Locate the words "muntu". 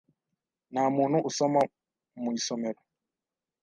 0.95-1.17